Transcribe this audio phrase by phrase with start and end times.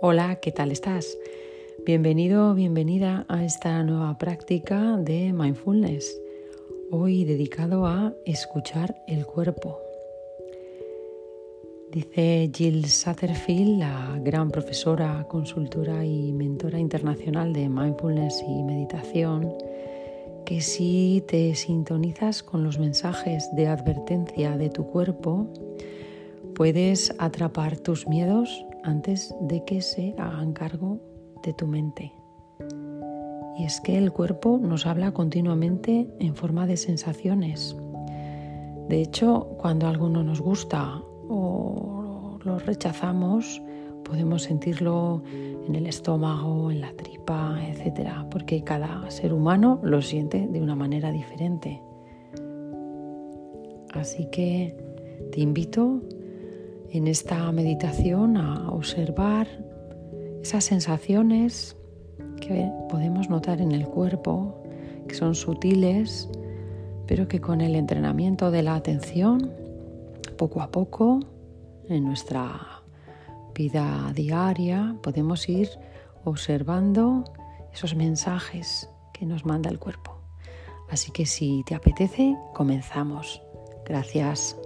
[0.00, 1.18] Hola, ¿qué tal estás?
[1.84, 6.20] Bienvenido, bienvenida a esta nueva práctica de mindfulness,
[6.92, 9.80] hoy dedicado a escuchar el cuerpo.
[11.90, 19.52] Dice Jill Satterfield, la gran profesora, consultora y mentora internacional de mindfulness y meditación,
[20.46, 25.48] que si te sintonizas con los mensajes de advertencia de tu cuerpo,
[26.54, 31.00] puedes atrapar tus miedos antes de que se hagan cargo
[31.42, 32.12] de tu mente.
[33.58, 37.76] Y es que el cuerpo nos habla continuamente en forma de sensaciones.
[38.88, 43.60] De hecho, cuando algo no nos gusta o lo rechazamos,
[44.04, 45.22] podemos sentirlo
[45.66, 48.10] en el estómago, en la tripa, etc.
[48.30, 51.82] Porque cada ser humano lo siente de una manera diferente.
[53.92, 54.76] Así que
[55.32, 56.00] te invito
[56.90, 59.46] en esta meditación a observar
[60.42, 61.76] esas sensaciones
[62.40, 64.62] que podemos notar en el cuerpo,
[65.06, 66.28] que son sutiles,
[67.06, 69.52] pero que con el entrenamiento de la atención,
[70.36, 71.20] poco a poco,
[71.88, 72.82] en nuestra
[73.54, 75.68] vida diaria, podemos ir
[76.24, 77.24] observando
[77.72, 80.18] esos mensajes que nos manda el cuerpo.
[80.90, 83.42] Así que si te apetece, comenzamos.
[83.84, 84.56] Gracias.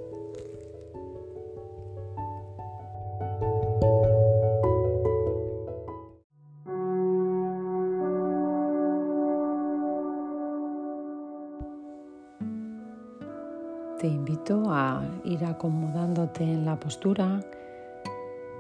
[14.02, 17.40] Te invito a ir acomodándote en la postura,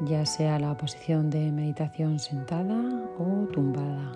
[0.04, 4.12] ya sea la posición de meditación sentada o tumbada.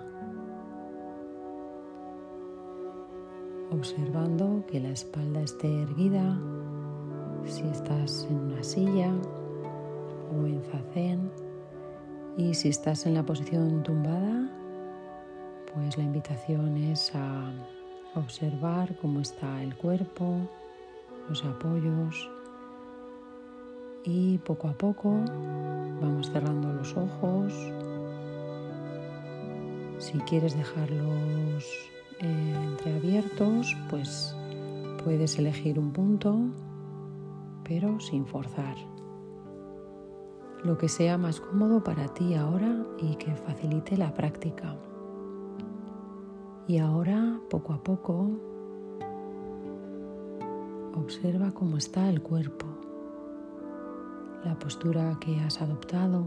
[3.71, 6.39] Observando que la espalda esté erguida,
[7.43, 9.11] si estás en una silla
[10.31, 11.29] o en zazen,
[12.37, 14.49] y si estás en la posición tumbada,
[15.73, 17.51] pues la invitación es a
[18.15, 20.47] observar cómo está el cuerpo,
[21.29, 22.29] los apoyos
[24.03, 25.13] y poco a poco
[26.01, 27.53] vamos cerrando los ojos.
[29.97, 31.65] Si quieres dejarlos
[32.19, 34.35] eh, entreabiertos, pues
[35.03, 36.37] puedes elegir un punto,
[37.63, 38.75] pero sin forzar.
[40.63, 44.75] Lo que sea más cómodo para ti ahora y que facilite la práctica.
[46.67, 48.31] Y ahora, poco a poco,
[50.97, 52.65] Observa cómo está el cuerpo,
[54.43, 56.25] la postura que has adoptado.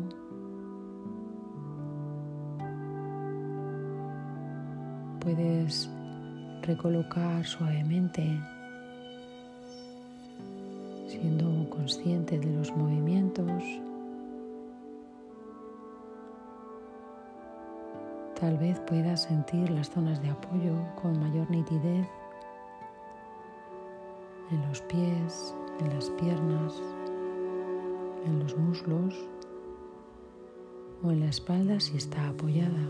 [5.19, 5.91] Puedes
[6.63, 8.41] recolocar suavemente,
[11.09, 13.63] siendo consciente de los movimientos.
[18.39, 22.07] Tal vez puedas sentir las zonas de apoyo con mayor nitidez
[24.51, 26.83] en los pies, en las piernas,
[28.27, 29.15] en los muslos
[31.03, 32.89] o en la espalda si está apoyada.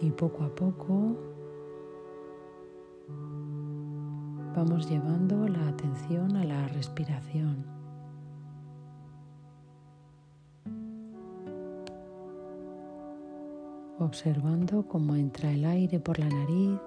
[0.00, 1.16] Y poco a poco
[4.54, 7.73] vamos llevando la atención a la respiración.
[14.04, 16.78] Observando cómo entra el aire por la nariz,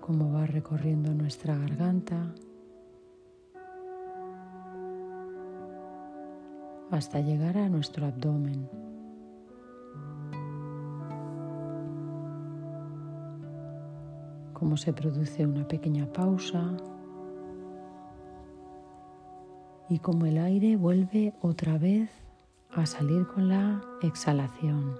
[0.00, 2.34] cómo va recorriendo nuestra garganta
[6.90, 8.68] hasta llegar a nuestro abdomen.
[14.52, 16.76] Cómo se produce una pequeña pausa
[19.88, 22.10] y cómo el aire vuelve otra vez
[22.72, 24.94] a salir con la exhalación.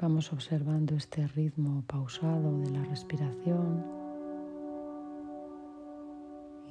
[0.00, 3.84] Vamos observando este ritmo pausado de la respiración,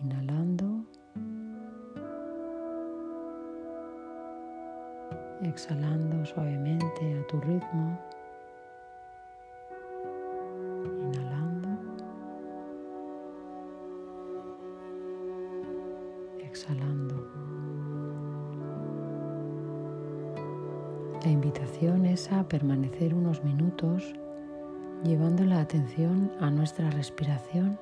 [0.02, 0.86] inhalando,
[5.42, 8.00] exhalando suavemente a tu ritmo.
[22.28, 24.04] interesa permanecer unos minutos
[25.04, 27.80] llevando la atención a nuestra respiración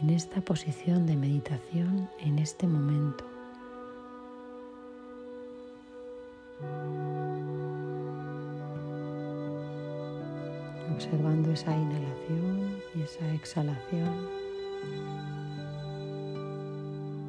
[0.00, 3.24] en esta posición de meditación en este momento.
[10.92, 14.28] Observando esa inhalación y esa exhalación,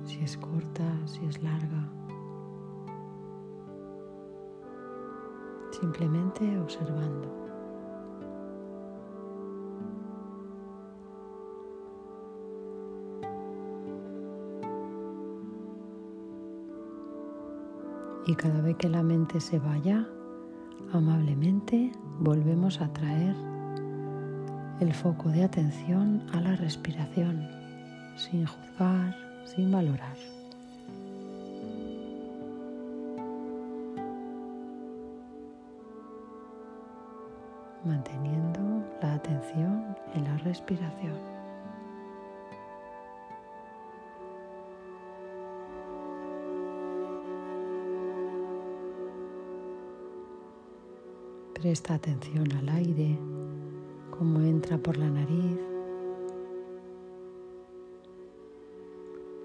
[0.06, 1.99] si es corta, si es larga.
[5.80, 7.40] Simplemente observando.
[18.26, 20.08] Y cada vez que la mente se vaya,
[20.92, 23.36] amablemente volvemos a traer
[24.80, 27.48] el foco de atención a la respiración,
[28.18, 29.16] sin juzgar,
[29.46, 30.18] sin valorar.
[51.62, 53.20] Presta atención al aire,
[54.18, 55.60] cómo entra por la nariz,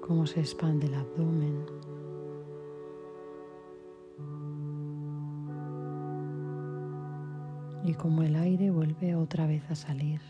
[0.00, 1.66] cómo se expande el abdomen.
[7.82, 10.20] Y cómo el aire vuelve otra vez a salir.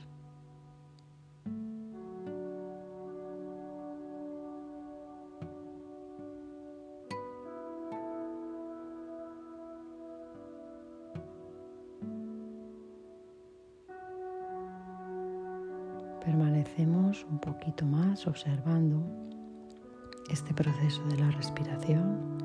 [18.26, 19.03] Observando
[20.31, 22.38] este proceso de la respiración,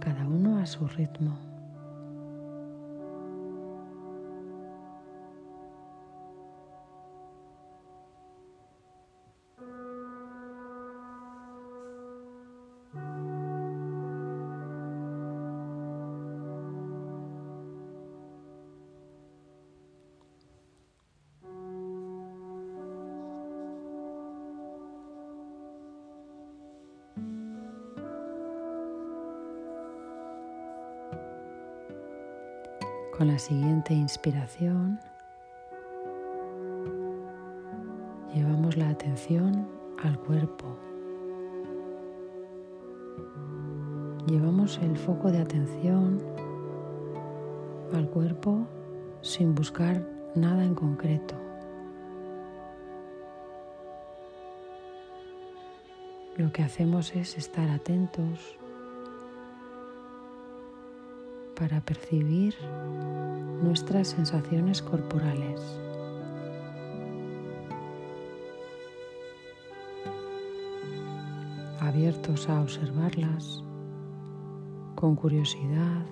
[0.00, 1.38] cada uno a su ritmo.
[33.18, 35.00] Con la siguiente inspiración
[38.32, 39.66] llevamos la atención
[40.04, 40.78] al cuerpo.
[44.28, 46.22] Llevamos el foco de atención
[47.92, 48.68] al cuerpo
[49.20, 50.00] sin buscar
[50.36, 51.34] nada en concreto.
[56.36, 58.57] Lo que hacemos es estar atentos
[61.58, 62.54] para percibir
[63.62, 65.60] nuestras sensaciones corporales.
[71.80, 73.64] Abiertos a observarlas
[74.94, 76.06] con curiosidad,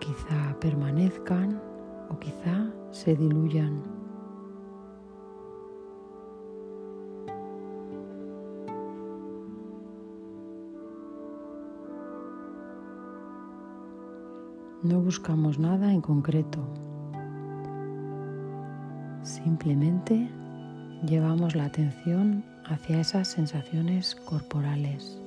[0.00, 1.60] quizá permanezcan
[2.10, 3.93] o quizá se diluyan.
[14.84, 16.58] No buscamos nada en concreto.
[19.22, 20.28] Simplemente
[21.06, 25.18] llevamos la atención hacia esas sensaciones corporales.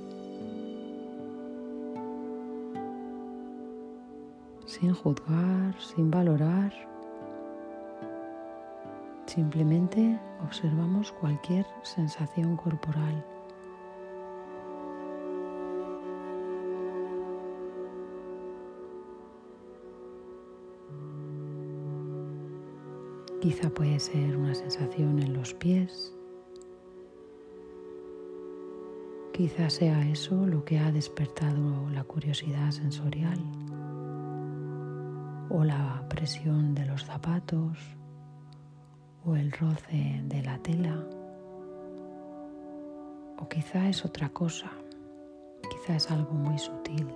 [4.67, 6.71] Sin juzgar, sin valorar.
[9.25, 13.25] Simplemente observamos cualquier sensación corporal.
[23.47, 26.13] Quizá puede ser una sensación en los pies.
[29.31, 33.39] Quizá sea eso lo que ha despertado la curiosidad sensorial
[35.49, 37.77] o la presión de los zapatos
[39.23, 41.07] o el roce de la tela.
[43.37, 44.69] O quizá es otra cosa,
[45.71, 47.07] quizá es algo muy sutil.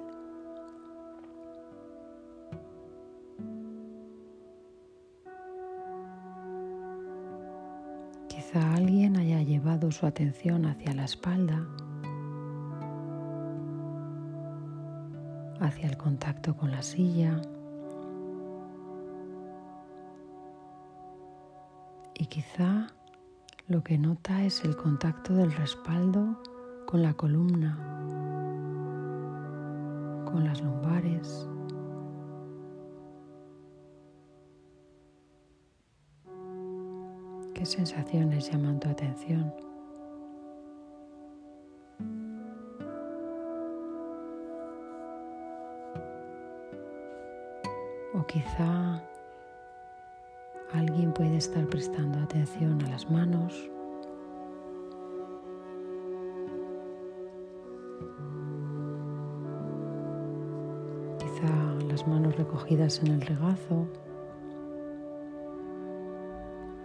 [10.02, 11.64] Su atención hacia la espalda,
[15.60, 17.40] hacia el contacto con la silla
[22.16, 22.88] y quizá
[23.68, 26.42] lo que nota es el contacto del respaldo
[26.88, 27.78] con la columna,
[30.26, 31.48] con las lumbares.
[37.54, 39.71] ¿Qué sensaciones llaman tu atención?
[48.32, 49.02] Quizá
[50.74, 53.70] alguien puede estar prestando atención a las manos.
[61.20, 63.86] Quizá las manos recogidas en el regazo.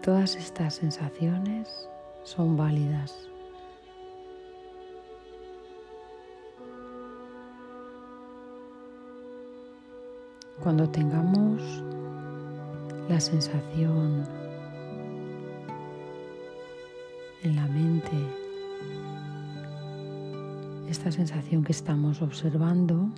[0.03, 1.89] Todas estas sensaciones
[2.25, 3.31] son válidas.
[10.63, 11.63] Cuando tengamos
[13.09, 14.25] la sensación
[17.43, 18.17] en la mente,
[20.89, 23.09] esta sensación que estamos observando,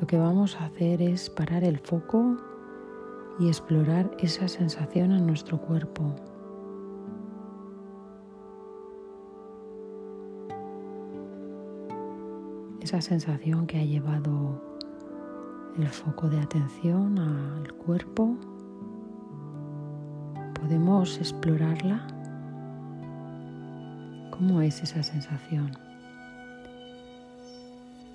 [0.00, 2.36] lo que vamos a hacer es parar el foco
[3.38, 6.14] y explorar esa sensación en nuestro cuerpo.
[12.80, 14.75] Esa sensación que ha llevado
[15.78, 18.34] el foco de atención al cuerpo,
[20.54, 22.06] podemos explorarla.
[24.30, 25.70] ¿Cómo es esa sensación?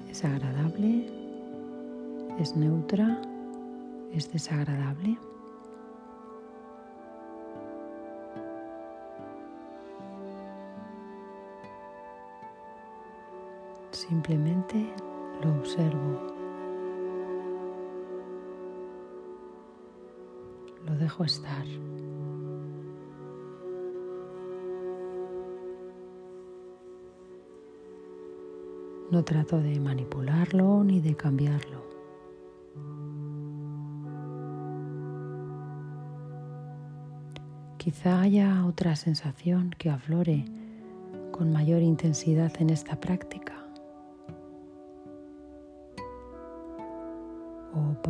[0.10, 1.08] ¿Es agradable?
[2.39, 3.22] ¿Es neutra?
[4.12, 5.18] ¿Es desagradable?
[13.91, 14.91] Simplemente
[15.44, 16.40] lo observo.
[21.01, 21.65] Dejo estar.
[29.12, 31.81] No trato de manipularlo ni de cambiarlo.
[37.77, 40.46] Quizá haya otra sensación que aflore
[41.31, 43.61] con mayor intensidad en esta práctica.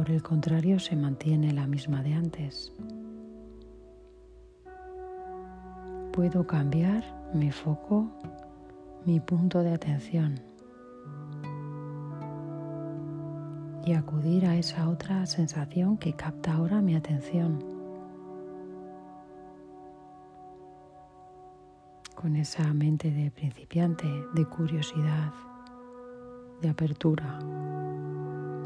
[0.02, 2.74] Por el contrario se mantiene la misma de antes.
[6.12, 7.04] Puedo cambiar
[7.36, 8.10] mi foco,
[9.06, 10.40] mi punto de atención
[13.86, 17.60] y acudir a esa otra sensación que capta ahora mi atención.
[22.16, 25.32] Con esa mente de principiante, de curiosidad,
[26.60, 27.38] de apertura,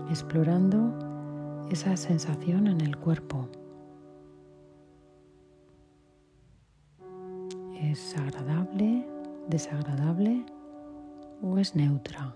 [0.10, 1.14] explorando
[1.69, 3.48] esa sensación en el cuerpo.
[7.81, 9.07] ¿Es agradable,
[9.50, 10.45] desagradable
[11.41, 12.34] o es neutra?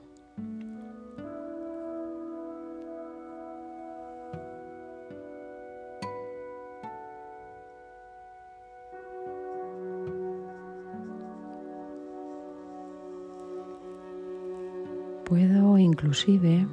[15.25, 16.67] Puedo inclusive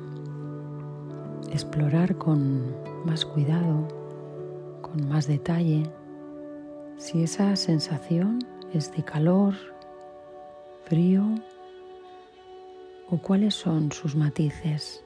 [1.57, 2.75] explorar con
[3.07, 3.89] más cuidado,
[4.83, 5.85] con más detalle,
[6.99, 8.41] si esa sensación
[8.75, 9.55] es de calor,
[10.85, 11.25] frío
[13.09, 15.03] o cuáles son sus matices.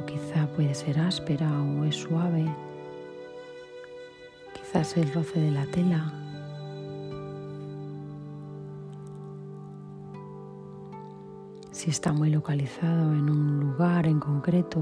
[0.00, 2.46] O quizá puede ser áspera o es suave.
[4.54, 6.23] Quizás el roce de la tela
[11.84, 14.80] si está muy localizado en un lugar en concreto.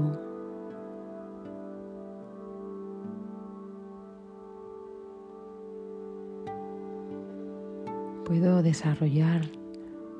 [8.23, 9.41] Puedo desarrollar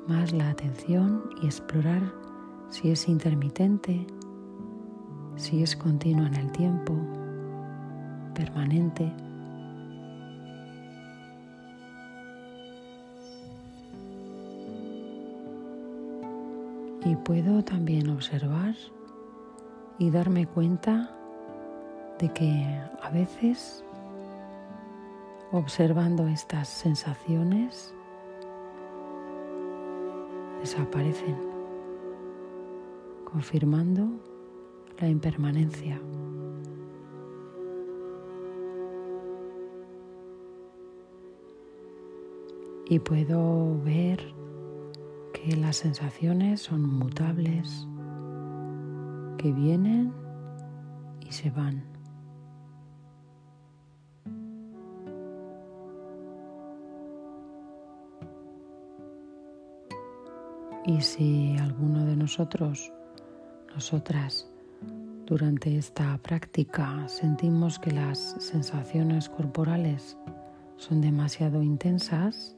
[0.06, 2.02] más la atención y explorar
[2.68, 4.06] si es intermitente,
[5.36, 6.94] si es continuo en el tiempo,
[8.34, 9.10] permanente.
[17.04, 18.74] Y puedo también observar
[19.98, 21.14] y darme cuenta
[22.18, 23.84] de que a veces
[25.52, 27.94] observando estas sensaciones
[30.60, 31.36] desaparecen,
[33.30, 34.08] confirmando
[34.98, 36.00] la impermanencia.
[42.86, 44.34] Y puedo ver
[45.44, 47.86] que las sensaciones son mutables,
[49.36, 50.10] que vienen
[51.20, 51.84] y se van.
[60.86, 62.90] Y si alguno de nosotros,
[63.74, 64.50] nosotras,
[65.26, 70.16] durante esta práctica sentimos que las sensaciones corporales
[70.76, 72.56] son demasiado intensas,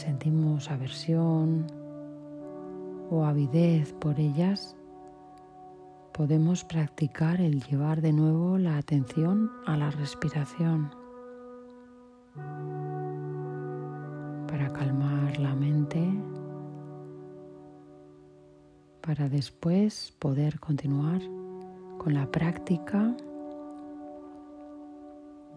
[0.00, 1.66] sentimos aversión
[3.10, 4.74] o avidez por ellas,
[6.12, 10.90] podemos practicar el llevar de nuevo la atención a la respiración
[14.48, 16.02] para calmar la mente,
[19.02, 21.20] para después poder continuar
[21.98, 23.14] con la práctica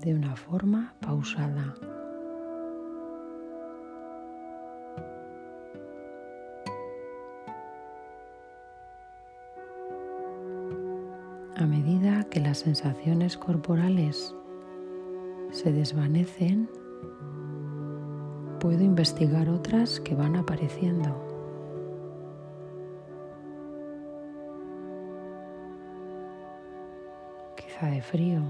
[0.01, 1.92] de una forma pausada.
[11.55, 14.33] A medida que las sensaciones corporales
[15.51, 16.67] se desvanecen,
[18.60, 21.15] puedo investigar otras que van apareciendo.
[27.55, 28.41] Quizá de frío,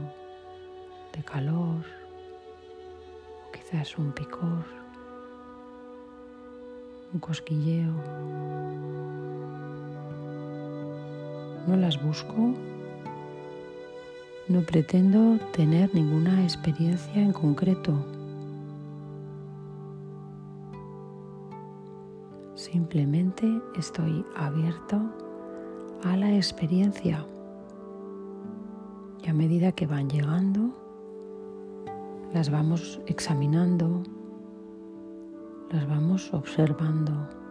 [1.13, 1.83] de calor,
[3.45, 4.63] o quizás un picor,
[7.13, 7.93] un cosquilleo.
[11.67, 12.53] No las busco
[14.49, 17.93] no pretendo tener ninguna experiencia en concreto.
[22.55, 24.99] Simplemente estoy abierto
[26.03, 27.25] a la experiencia.
[29.23, 30.71] Y a medida que van llegando,
[32.33, 34.03] las vamos examinando,
[35.71, 37.42] las vamos observando.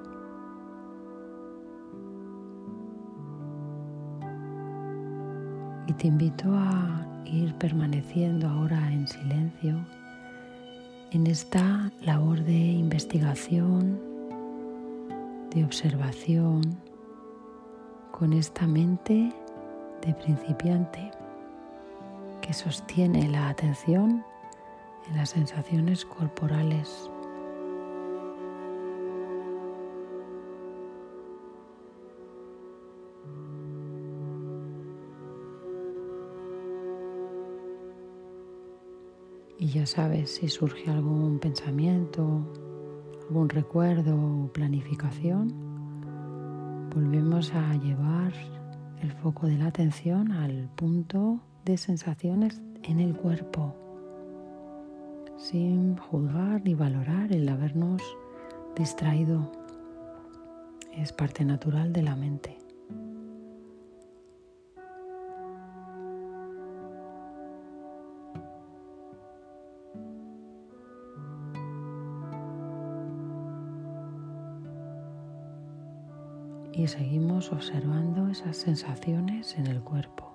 [5.92, 9.76] Y te invito a ir permaneciendo ahora en silencio
[11.10, 14.00] en esta labor de investigación,
[15.50, 16.62] de observación,
[18.10, 19.34] con esta mente
[20.00, 21.10] de principiante
[22.40, 24.24] que sostiene la atención
[25.10, 27.10] en las sensaciones corporales.
[39.62, 42.44] Y ya sabes, si surge algún pensamiento,
[43.28, 45.54] algún recuerdo o planificación,
[46.92, 48.32] volvemos a llevar
[49.00, 53.76] el foco de la atención al punto de sensaciones en el cuerpo,
[55.36, 58.02] sin juzgar ni valorar el habernos
[58.76, 59.52] distraído.
[60.92, 62.61] Es parte natural de la mente.
[76.82, 80.31] Y seguimos observando esas sensaciones en el cuerpo.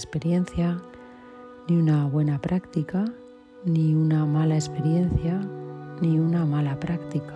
[0.00, 0.80] Experiencia,
[1.68, 3.04] ni una buena práctica,
[3.66, 5.38] ni una mala experiencia,
[6.00, 7.34] ni una mala práctica.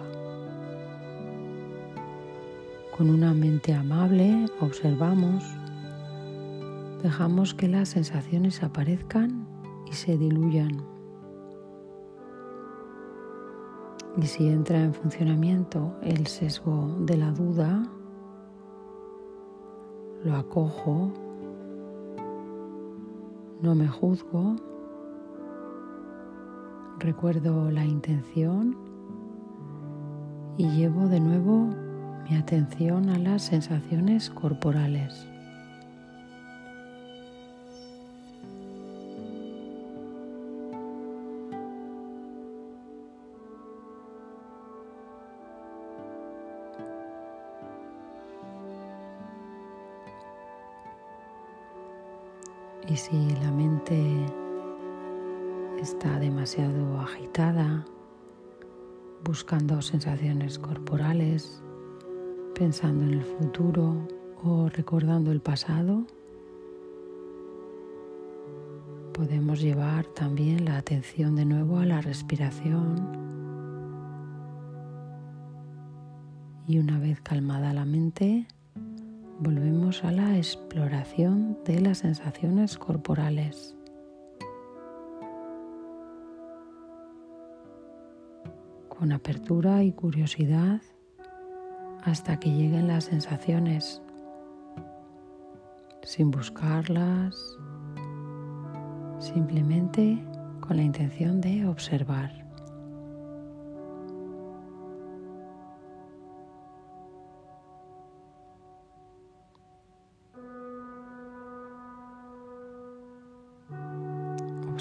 [2.96, 5.44] Con una mente amable observamos,
[7.02, 9.46] dejamos que las sensaciones aparezcan
[9.86, 10.82] y se diluyan.
[14.16, 17.82] Y si entra en funcionamiento el sesgo de la duda,
[20.24, 21.12] lo acojo
[23.62, 24.56] no me juzgo,
[26.98, 28.76] recuerdo la intención
[30.56, 31.68] y llevo de nuevo
[32.28, 35.28] mi atención a las sensaciones corporales.
[52.94, 54.24] Y si la mente
[55.80, 57.84] está demasiado agitada,
[59.24, 61.60] buscando sensaciones corporales,
[62.54, 64.06] pensando en el futuro
[64.44, 66.06] o recordando el pasado,
[69.12, 72.96] Podemos llevar también la atención de nuevo a la respiración.
[76.66, 78.48] Y una vez calmada la mente,
[79.38, 83.76] volvemos a la exploración de las sensaciones corporales.
[88.88, 90.80] Con apertura y curiosidad
[92.02, 94.00] hasta que lleguen las sensaciones,
[96.02, 97.34] sin buscarlas,
[99.18, 100.22] simplemente
[100.60, 102.43] con la intención de observar.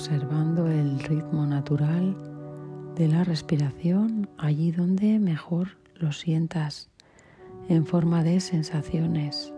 [0.05, 2.13] Observando el ritmo natural
[2.93, 6.89] de la respiración allí donde mejor lo sientas
[7.69, 9.53] en forma de sensaciones.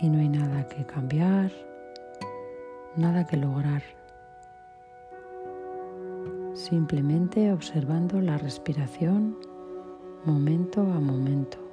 [0.00, 1.50] y no hay nada que cambiar,
[2.96, 3.82] nada que lograr.
[6.52, 9.38] Simplemente observando la respiración
[10.26, 11.68] momento a momento.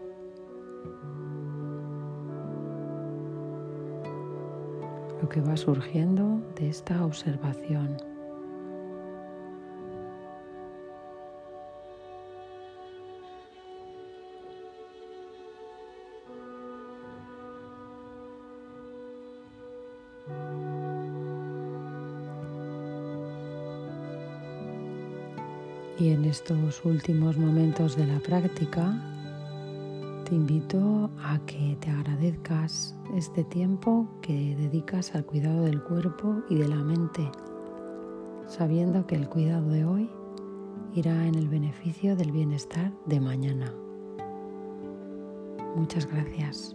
[5.25, 7.97] Lo que va surgiendo de esta observación.
[25.97, 28.93] Y en estos últimos momentos de la práctica,
[30.25, 36.55] te invito a que te agradezcas este tiempo que dedicas al cuidado del cuerpo y
[36.55, 37.31] de la mente,
[38.47, 40.09] sabiendo que el cuidado de hoy
[40.93, 43.73] irá en el beneficio del bienestar de mañana.
[45.75, 46.74] Muchas gracias.